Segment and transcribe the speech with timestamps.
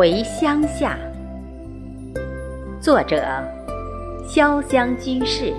[0.00, 0.96] 回乡下，
[2.80, 3.22] 作者：
[4.26, 5.52] 潇湘居士，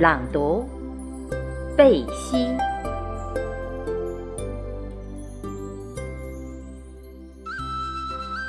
[0.00, 0.68] 朗读：
[1.76, 2.48] 贝西。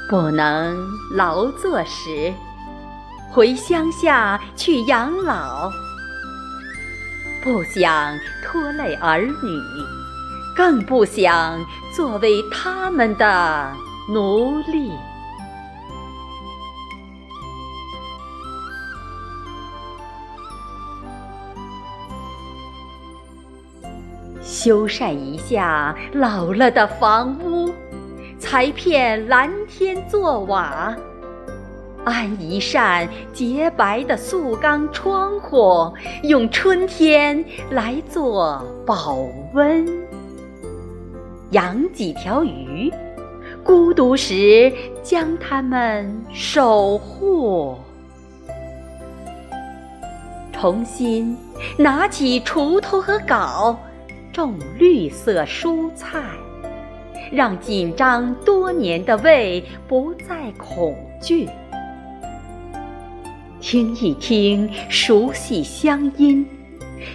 [0.10, 0.76] 不能
[1.16, 2.34] 劳作时，
[3.32, 5.69] 回乡下去养老。
[7.44, 9.61] 不想拖累儿女，
[10.55, 11.64] 更不想
[11.96, 13.71] 作为他们的
[14.10, 14.92] 奴隶。
[24.42, 27.70] 修缮一下老了的房屋，
[28.39, 30.96] 裁片蓝天做瓦。
[32.05, 39.17] 安一扇洁白的塑钢窗户，用春天来做保
[39.53, 39.85] 温；
[41.52, 42.89] 养几条鱼，
[43.67, 44.71] 孤独时
[45.03, 47.75] 将它们守护；
[50.53, 51.37] 重新
[51.77, 53.75] 拿起锄头和镐，
[54.31, 56.23] 种绿色蔬菜，
[57.29, 61.49] 让紧张多年的胃不再恐惧。
[63.59, 66.47] 听一听熟悉乡音，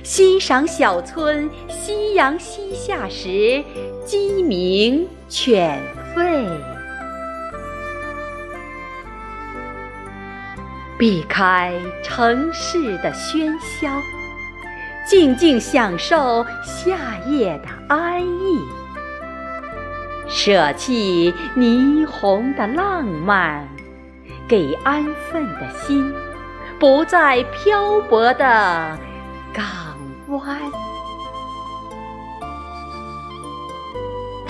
[0.03, 3.65] 欣赏小村夕阳西下时
[4.05, 5.81] 鸡鸣犬
[6.15, 6.49] 吠，
[10.99, 13.89] 避开城市的喧嚣，
[15.07, 18.61] 静静享受夏夜的安逸，
[20.29, 23.69] 舍弃霓虹的浪漫，
[24.49, 26.13] 给安分的心。
[26.79, 28.99] 不再漂泊的
[29.55, 29.65] 港
[30.27, 30.59] 湾，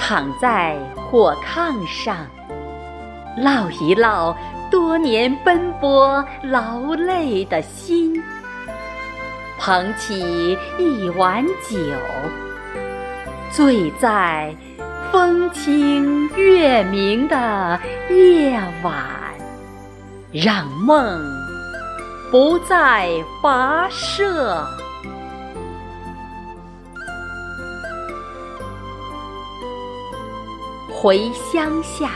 [0.04, 2.26] 躺在火炕上，
[3.38, 4.36] 唠一唠
[4.68, 8.20] 多年奔波劳累的心，
[9.60, 11.78] 捧起一碗酒，
[13.48, 14.52] 醉在
[15.12, 17.78] 风清月明的
[18.10, 19.06] 夜晚，
[20.32, 21.22] 让梦。
[22.32, 23.08] 不再
[23.40, 24.66] 跋涉，
[30.92, 32.10] 回乡下，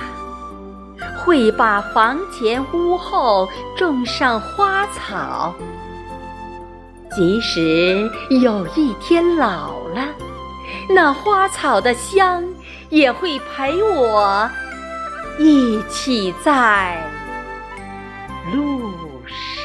[1.19, 5.54] 会把房前屋后种上花草。
[7.14, 8.10] 即使
[8.42, 10.06] 有一天老了，
[10.88, 12.44] 那花草的香
[12.91, 14.48] 也会陪我
[15.38, 17.03] 一起在
[18.53, 18.93] 路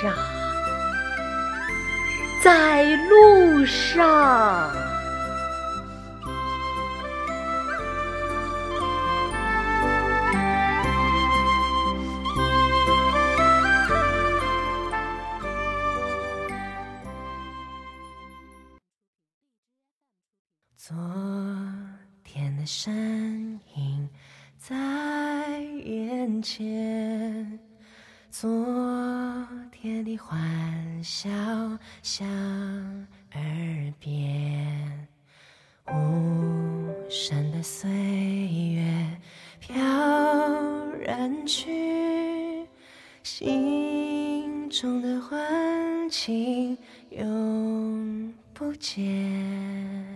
[0.01, 0.13] 上。
[2.41, 4.71] 在路上。
[20.83, 20.97] 昨
[22.23, 24.09] 天的身影
[24.57, 27.59] 在眼前。
[28.31, 28.49] 昨
[29.71, 31.29] 天的欢笑
[32.01, 32.27] 响
[33.33, 35.07] 耳边，
[35.85, 39.19] 无声的岁月
[39.59, 39.77] 飘
[41.05, 42.65] 然去，
[43.21, 46.75] 心中的欢情
[47.11, 50.10] 永不见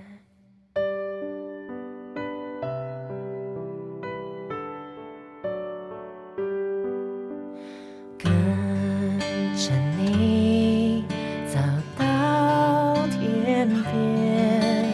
[8.26, 11.06] 跟着你
[11.48, 11.60] 走
[11.98, 14.86] 到天边，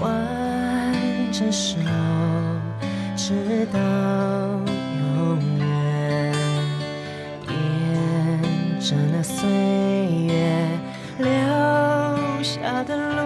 [0.00, 0.10] 挽
[1.30, 1.76] 着手
[3.14, 3.78] 直到
[4.98, 6.34] 永远。
[7.46, 9.46] 沿着那岁
[10.26, 10.32] 月
[11.18, 11.28] 留
[12.42, 13.18] 下的路。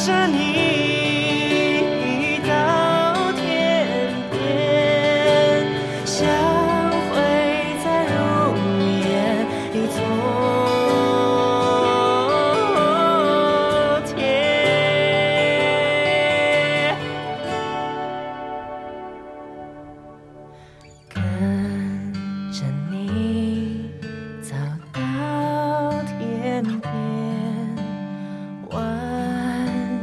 [0.00, 0.49] 是你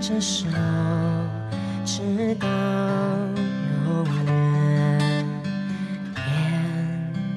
[0.08, 0.48] 着手，
[1.84, 2.48] 直到
[3.84, 5.26] 永远。
[6.16, 6.26] 沿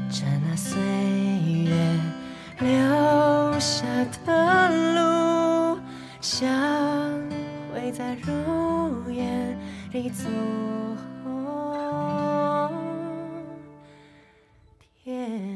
[0.08, 0.78] 着那岁
[1.64, 1.74] 月
[2.60, 3.84] 留下
[4.24, 5.80] 的路，
[6.20, 6.48] 相
[7.74, 9.58] 会在如烟
[9.90, 10.28] 里走。
[15.02, 15.49] 天。